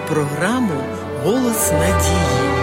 програму 0.00 0.80
Голос 1.24 1.72
надії. 1.72 2.54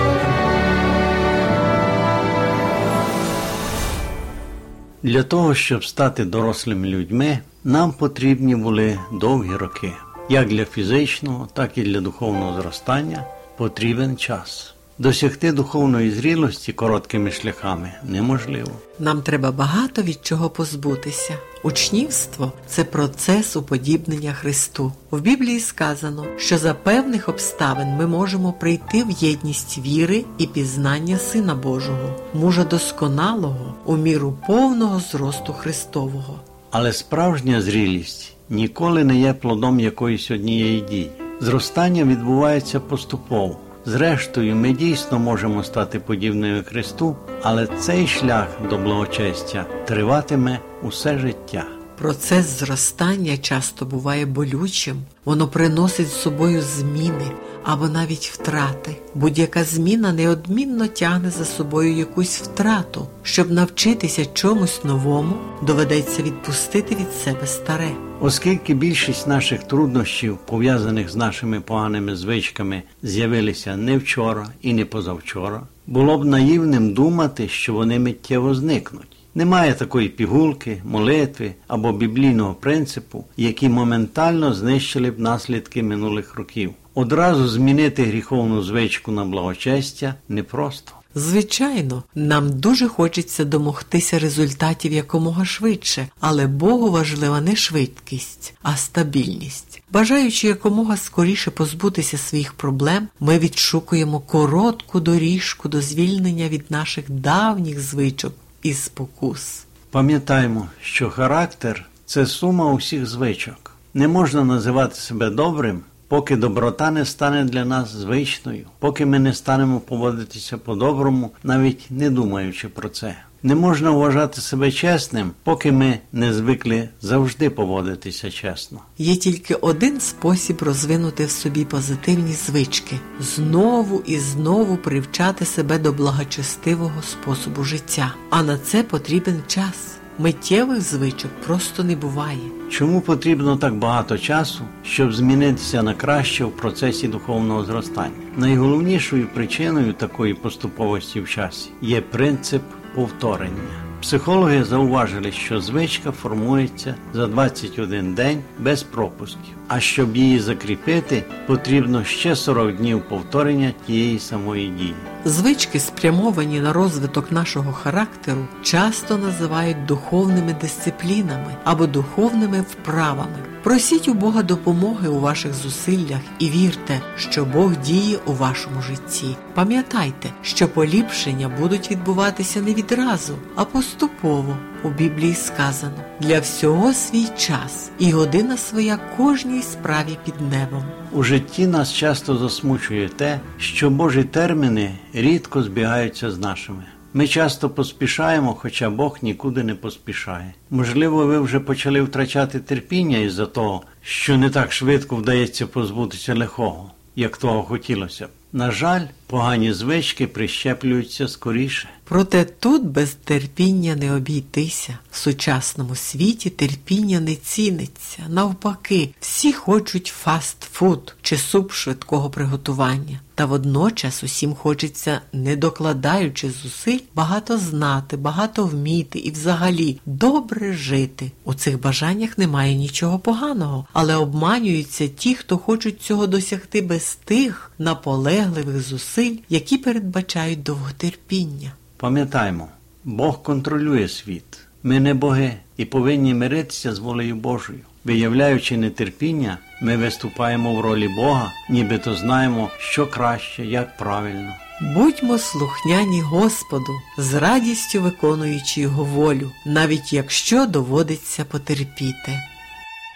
Для 5.03 5.23
того, 5.23 5.55
щоб 5.55 5.85
стати 5.85 6.25
дорослими 6.25 6.87
людьми, 6.87 7.39
нам 7.63 7.91
потрібні 7.91 8.55
були 8.55 8.99
довгі 9.11 9.55
роки. 9.55 9.91
Як 10.29 10.47
для 10.47 10.65
фізичного, 10.65 11.47
так 11.53 11.77
і 11.77 11.81
для 11.81 12.01
духовного 12.01 12.61
зростання 12.61 13.25
потрібен 13.57 14.17
час. 14.17 14.75
Досягти 15.01 15.51
духовної 15.51 16.11
зрілості 16.11 16.73
короткими 16.73 17.31
шляхами 17.31 17.91
неможливо. 18.03 18.71
Нам 18.99 19.21
треба 19.21 19.51
багато 19.51 20.01
від 20.01 20.19
чого 20.23 20.49
позбутися. 20.49 21.37
Учнівство 21.63 22.51
це 22.67 22.83
процес 22.83 23.55
уподібнення 23.55 24.33
Христу. 24.33 24.91
В 25.11 25.21
Біблії 25.21 25.59
сказано, 25.59 26.25
що 26.37 26.57
за 26.57 26.73
певних 26.73 27.29
обставин 27.29 27.87
ми 27.87 28.07
можемо 28.07 28.53
прийти 28.53 29.03
в 29.03 29.11
єдність 29.11 29.77
віри 29.77 30.25
і 30.37 30.47
пізнання 30.47 31.17
Сина 31.17 31.55
Божого, 31.55 32.15
мужа 32.33 32.63
досконалого 32.63 33.75
у 33.85 33.97
міру 33.97 34.37
повного 34.47 34.99
зросту 34.99 35.53
Христового. 35.53 36.39
Але 36.71 36.93
справжня 36.93 37.61
зрілість 37.61 38.33
ніколи 38.49 39.03
не 39.03 39.19
є 39.19 39.33
плодом 39.33 39.79
якоїсь 39.79 40.31
однієї 40.31 40.81
дії. 40.81 41.11
Зростання 41.39 42.03
відбувається 42.03 42.79
поступово. 42.79 43.57
Зрештою, 43.85 44.55
ми 44.55 44.73
дійсно 44.73 45.19
можемо 45.19 45.63
стати 45.63 45.99
подібними 45.99 46.63
Христу, 46.63 47.15
але 47.41 47.67
цей 47.67 48.07
шлях 48.07 48.47
до 48.69 48.77
благочестя 48.77 49.65
триватиме 49.85 50.59
усе 50.83 51.17
життя. 51.17 51.63
Процес 52.01 52.59
зростання 52.59 53.37
часто 53.37 53.85
буває 53.85 54.25
болючим, 54.25 54.97
воно 55.25 55.47
приносить 55.47 56.07
з 56.07 56.21
собою 56.21 56.61
зміни 56.61 57.31
або 57.63 57.87
навіть 57.87 58.31
втрати. 58.33 58.95
Будь-яка 59.15 59.63
зміна 59.63 60.13
неодмінно 60.13 60.87
тягне 60.87 61.29
за 61.29 61.45
собою 61.45 61.93
якусь 61.93 62.41
втрату. 62.41 63.07
Щоб 63.23 63.51
навчитися 63.51 64.25
чомусь 64.25 64.83
новому, 64.83 65.33
доведеться 65.67 66.23
відпустити 66.23 66.95
від 66.95 67.13
себе 67.23 67.47
старе. 67.47 67.91
Оскільки 68.21 68.73
більшість 68.73 69.27
наших 69.27 69.63
труднощів, 69.63 70.37
пов'язаних 70.37 71.09
з 71.09 71.15
нашими 71.15 71.59
поганими 71.59 72.15
звичками, 72.15 72.83
з'явилися 73.03 73.77
не 73.77 73.97
вчора 73.97 74.47
і 74.61 74.73
не 74.73 74.85
позавчора, 74.85 75.61
було 75.87 76.17
б 76.17 76.25
наївним 76.25 76.93
думати, 76.93 77.47
що 77.47 77.73
вони 77.73 77.99
миттєво 77.99 78.55
зникнуть. 78.55 79.20
Немає 79.35 79.73
такої 79.73 80.09
пігулки, 80.09 80.81
молитви 80.85 81.53
або 81.67 81.91
біблійного 81.91 82.53
принципу, 82.53 83.25
які 83.37 83.69
моментально 83.69 84.53
знищили 84.53 85.11
б 85.11 85.19
наслідки 85.19 85.83
минулих 85.83 86.35
років. 86.35 86.71
Одразу 86.93 87.47
змінити 87.47 88.03
гріховну 88.03 88.61
звичку 88.61 89.11
на 89.11 89.25
благочестя 89.25 90.15
непросто. 90.29 90.91
Звичайно, 91.15 92.03
нам 92.15 92.59
дуже 92.59 92.87
хочеться 92.87 93.45
домогтися 93.45 94.19
результатів 94.19 94.93
якомога 94.93 95.45
швидше, 95.45 96.07
але 96.19 96.47
Богу 96.47 96.91
важлива 96.91 97.41
не 97.41 97.55
швидкість, 97.55 98.53
а 98.61 98.75
стабільність. 98.75 99.81
Бажаючи 99.91 100.47
якомога 100.47 100.97
скоріше 100.97 101.51
позбутися 101.51 102.17
своїх 102.17 102.53
проблем, 102.53 103.07
ми 103.19 103.39
відшукуємо 103.39 104.19
коротку 104.19 104.99
доріжку 104.99 105.69
до 105.69 105.81
звільнення 105.81 106.49
від 106.49 106.71
наших 106.71 107.09
давніх 107.09 107.79
звичок 107.79 108.33
і 108.63 108.73
спокус. 108.73 109.65
Пам'ятаймо, 109.91 110.67
що 110.81 111.09
характер 111.09 111.85
це 112.05 112.25
сума 112.25 112.73
усіх 112.73 113.05
звичок. 113.05 113.71
Не 113.93 114.07
можна 114.07 114.43
називати 114.43 114.95
себе 114.95 115.29
добрим, 115.29 115.81
поки 116.07 116.35
доброта 116.35 116.91
не 116.91 117.05
стане 117.05 117.43
для 117.43 117.65
нас 117.65 117.89
звичною, 117.89 118.65
поки 118.79 119.05
ми 119.05 119.19
не 119.19 119.33
станемо 119.33 119.79
поводитися 119.79 120.57
по-доброму, 120.57 121.31
навіть 121.43 121.85
не 121.89 122.09
думаючи 122.09 122.69
про 122.69 122.89
це. 122.89 123.15
Не 123.43 123.55
можна 123.55 123.91
вважати 123.91 124.41
себе 124.41 124.71
чесним, 124.71 125.31
поки 125.43 125.71
ми 125.71 125.99
не 126.13 126.33
звикли 126.33 126.89
завжди 127.01 127.49
поводитися 127.49 128.31
чесно. 128.31 128.79
Є 128.97 129.15
тільки 129.15 129.55
один 129.55 129.99
спосіб 129.99 130.61
розвинути 130.61 131.25
в 131.25 131.31
собі 131.31 131.65
позитивні 131.65 132.33
звички 132.33 132.99
знову 133.19 134.01
і 134.05 134.19
знову 134.19 134.77
привчати 134.77 135.45
себе 135.45 135.79
до 135.79 135.93
благочестивого 135.93 137.01
способу 137.01 137.63
життя. 137.63 138.13
А 138.29 138.43
на 138.43 138.57
це 138.57 138.83
потрібен 138.83 139.41
час. 139.47 139.97
Миттєвих 140.19 140.81
звичок 140.81 141.31
просто 141.45 141.83
не 141.83 141.95
буває. 141.95 142.39
Чому 142.69 143.01
потрібно 143.01 143.57
так 143.57 143.75
багато 143.75 144.17
часу, 144.17 144.63
щоб 144.83 145.13
змінитися 145.13 145.83
на 145.83 145.93
краще 145.93 146.45
в 146.45 146.51
процесі 146.51 147.07
духовного 147.07 147.65
зростання? 147.65 148.11
Найголовнішою 148.37 149.27
причиною 149.33 149.93
такої 149.93 150.33
поступовості 150.33 151.21
в 151.21 151.29
часі 151.29 151.69
є 151.81 152.01
принцип 152.01 152.61
повторення. 152.95 153.91
Психологи 154.01 154.63
зауважили, 154.63 155.31
що 155.31 155.61
звичка 155.61 156.11
формується 156.11 156.95
за 157.13 157.27
21 157.27 158.13
день 158.13 158.41
без 158.59 158.83
пропусків. 158.83 159.55
А 159.67 159.79
щоб 159.79 160.17
її 160.17 160.39
закріпити, 160.39 161.23
потрібно 161.47 162.03
ще 162.03 162.35
40 162.35 162.75
днів 162.75 163.01
повторення 163.09 163.73
тієї 163.87 164.19
самої 164.19 164.67
дії. 164.67 164.95
Звички, 165.25 165.79
спрямовані 165.79 166.59
на 166.59 166.73
розвиток 166.73 167.31
нашого 167.31 167.73
характеру, 167.73 168.47
часто 168.63 169.17
називають 169.17 169.85
духовними 169.85 170.55
дисциплінами 170.61 171.55
або 171.63 171.87
духовними 171.87 172.61
вправами. 172.61 173.37
Просіть 173.63 174.07
у 174.07 174.13
Бога 174.13 174.43
допомоги 174.43 175.09
у 175.09 175.19
ваших 175.19 175.53
зусиллях 175.53 176.19
і 176.39 176.49
вірте, 176.49 177.01
що 177.17 177.45
Бог 177.45 177.75
діє 177.75 178.17
у 178.25 178.33
вашому 178.33 178.81
житті. 178.81 179.35
Пам'ятайте, 179.53 180.29
що 180.41 180.67
поліпшення 180.67 181.51
будуть 181.59 181.91
відбуватися 181.91 182.61
не 182.61 182.73
відразу, 182.73 183.35
а 183.55 183.65
поступово. 183.65 184.57
У 184.83 184.89
Біблії 184.89 185.35
сказано 185.35 186.03
для 186.19 186.39
всього 186.39 186.93
свій 186.93 187.27
час 187.37 187.91
і 187.99 188.11
година 188.11 188.57
своя 188.57 188.99
кожній 189.17 189.61
справі 189.61 190.17
під 190.25 190.33
небом. 190.51 190.83
У 191.11 191.23
житті 191.23 191.67
нас 191.67 191.93
часто 191.93 192.37
засмучує 192.37 193.09
те, 193.09 193.39
що 193.57 193.89
Божі 193.89 194.23
терміни 194.23 194.91
рідко 195.13 195.63
збігаються 195.63 196.31
з 196.31 196.39
нашими. 196.39 196.83
Ми 197.13 197.27
часто 197.27 197.69
поспішаємо, 197.69 198.53
хоча 198.53 198.89
Бог 198.89 199.17
нікуди 199.21 199.63
не 199.63 199.75
поспішає. 199.75 200.53
Можливо, 200.69 201.25
ви 201.25 201.39
вже 201.39 201.59
почали 201.59 202.01
втрачати 202.01 202.59
терпіння 202.59 203.17
із-за 203.17 203.45
того, 203.45 203.81
що 204.01 204.37
не 204.37 204.49
так 204.49 204.71
швидко 204.71 205.15
вдається 205.15 205.67
позбутися 205.67 206.35
лихого, 206.35 206.91
як 207.15 207.37
того 207.37 207.63
хотілося 207.63 208.25
б. 208.27 208.29
На 208.53 208.71
жаль, 208.71 209.01
погані 209.27 209.73
звички 209.73 210.27
прищеплюються 210.27 211.27
скоріше. 211.27 211.89
Проте 212.11 212.45
тут 212.45 212.85
без 212.85 213.13
терпіння 213.23 213.95
не 213.95 214.15
обійтися. 214.15 214.97
В 215.11 215.17
сучасному 215.17 215.95
світі 215.95 216.49
терпіння 216.49 217.19
не 217.19 217.35
ціниться. 217.35 218.23
Навпаки, 218.29 219.09
всі 219.19 219.53
хочуть 219.53 220.07
фастфуд 220.07 221.15
чи 221.21 221.37
суп 221.37 221.71
швидкого 221.71 222.29
приготування. 222.29 223.19
Та 223.35 223.45
водночас 223.45 224.23
усім 224.23 224.53
хочеться, 224.55 225.21
не 225.33 225.55
докладаючи 225.55 226.51
зусиль, 226.51 226.99
багато 227.15 227.57
знати, 227.57 228.17
багато 228.17 228.65
вміти 228.65 229.19
і 229.19 229.31
взагалі 229.31 229.99
добре 230.05 230.73
жити. 230.73 231.31
У 231.43 231.53
цих 231.53 231.81
бажаннях 231.81 232.37
немає 232.37 232.75
нічого 232.75 233.19
поганого, 233.19 233.85
але 233.93 234.15
обманюються 234.15 235.07
ті, 235.07 235.35
хто 235.35 235.57
хочуть 235.57 236.01
цього 236.01 236.27
досягти 236.27 236.81
без 236.81 237.17
тих 237.25 237.71
наполегливих 237.79 238.81
зусиль, 238.81 239.35
які 239.49 239.77
передбачають 239.77 240.63
довготерпіння. 240.63 241.71
Пам'ятаймо, 242.01 242.67
Бог 243.03 243.43
контролює 243.43 244.07
світ. 244.07 244.59
Ми 244.83 244.99
не 244.99 245.13
боги 245.13 245.53
і 245.77 245.85
повинні 245.85 246.33
миритися 246.33 246.95
з 246.95 246.99
волею 246.99 247.35
Божою. 247.35 247.79
Виявляючи 248.03 248.77
нетерпіння, 248.77 249.57
ми 249.81 249.97
виступаємо 249.97 250.75
в 250.75 250.81
ролі 250.81 251.07
Бога, 251.07 251.51
нібито 251.69 252.15
знаємо, 252.15 252.69
що 252.79 253.07
краще, 253.07 253.65
як 253.65 253.97
правильно. 253.97 254.53
Будьмо 254.81 255.37
слухняні 255.37 256.21
Господу, 256.21 256.99
з 257.17 257.33
радістю 257.33 258.01
виконуючи 258.01 258.81
Його 258.81 259.03
волю, 259.03 259.51
навіть 259.65 260.13
якщо 260.13 260.65
доводиться 260.65 261.45
потерпіти. 261.45 262.39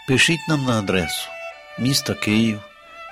Пишіть 0.08 0.48
нам 0.50 0.66
на 0.66 0.80
адресу 0.80 1.30
місто 1.80 2.16
Київ 2.16 2.60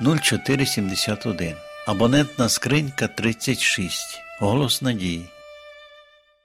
0471, 0.01 1.53
абонентна 1.87 2.49
скринька 2.49 3.07
36, 3.07 4.21
голос 4.39 4.81
надії. 4.81 5.29